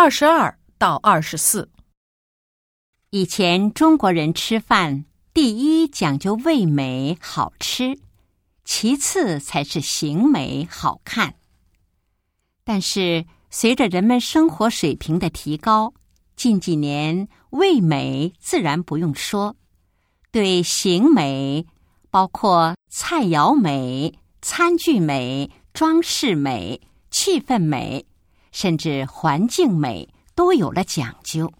[0.00, 1.72] 二十二到二十四，
[3.10, 7.98] 以前中国人吃饭，第一讲究味美好吃，
[8.64, 11.34] 其次才是形美好看。
[12.62, 15.92] 但是随着人们生活水平的提高，
[16.36, 19.56] 近几年味美自然不用说，
[20.30, 21.66] 对形美，
[22.08, 26.80] 包括菜肴美、餐具美、装饰美、
[27.10, 28.06] 气氛美。
[28.52, 31.52] 甚至环境美都有了讲究。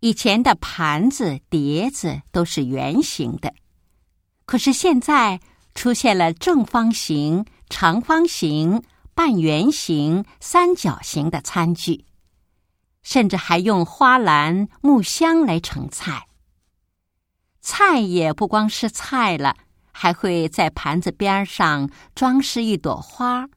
[0.00, 3.54] 以前的盘子、碟子都是圆形的，
[4.44, 5.40] 可是现在
[5.74, 8.82] 出现了正方形、长方形、
[9.14, 12.04] 半圆形、三角形的餐具，
[13.02, 16.26] 甚至还用花篮、木箱来盛菜。
[17.62, 19.56] 菜也不光是菜了，
[19.90, 23.48] 还会在盘子边上装饰一朵花。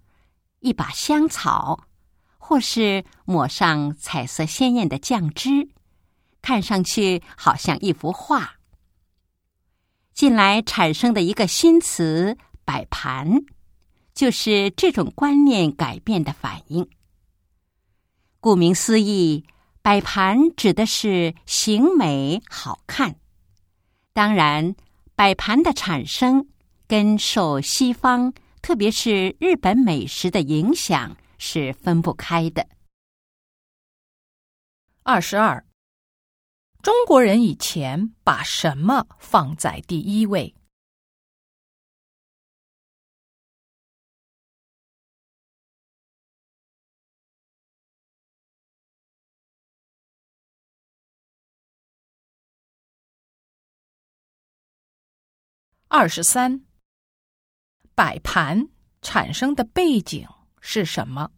[0.60, 1.87] 一把香草，
[2.48, 5.68] 或是抹上彩色鲜艳的酱汁，
[6.42, 8.54] 看上去好像一幅画。
[10.14, 13.44] 近来产生的一个新词“摆盘”，
[14.16, 16.88] 就是这种观念改变的反应。
[18.40, 19.44] 顾名思义，
[19.82, 23.18] 摆盘指的是形美好看。
[24.14, 24.74] 当然，
[25.18, 26.48] 摆盘的产生
[26.88, 28.34] 跟受西方。
[28.62, 32.68] 特别是日本美食的影响是分不开的。
[35.04, 35.66] 二十二，
[36.82, 40.56] 中国人以前把什么放在第一位？
[55.88, 56.66] 二十三。
[57.96, 58.70] 摆盘
[59.02, 60.28] 产生的背景
[60.70, 61.32] 是什么？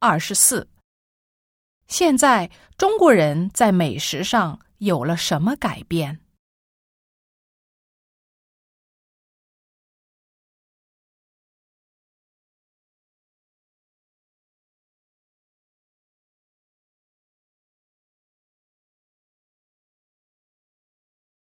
[0.00, 0.68] 二十四。
[1.86, 6.20] 现在中国人在美食上有了什么改变？